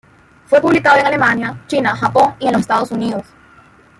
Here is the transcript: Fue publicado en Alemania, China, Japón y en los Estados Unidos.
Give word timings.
Fue 0.47 0.59
publicado 0.59 0.97
en 0.99 1.05
Alemania, 1.05 1.61
China, 1.67 1.95
Japón 1.95 2.33
y 2.39 2.47
en 2.47 2.53
los 2.53 2.61
Estados 2.61 2.89
Unidos. 2.91 3.23